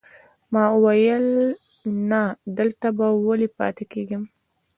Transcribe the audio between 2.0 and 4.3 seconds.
نه، دلته به ولې پاتې کېږم.